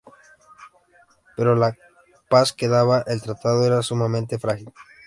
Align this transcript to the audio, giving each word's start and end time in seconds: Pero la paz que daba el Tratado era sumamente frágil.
Pero 1.37 1.55
la 1.55 1.77
paz 2.27 2.53
que 2.53 2.67
daba 2.67 3.03
el 3.05 3.21
Tratado 3.21 3.67
era 3.67 3.83
sumamente 3.83 4.39
frágil. 4.39 4.73